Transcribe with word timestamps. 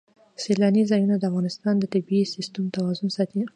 سیلانی 0.43 0.83
ځایونه 0.91 1.15
د 1.17 1.23
افغانستان 1.31 1.75
د 1.79 1.83
طبعي 1.93 2.21
سیسټم 2.35 2.65
توازن 2.75 3.07
ساتي. 3.17 3.41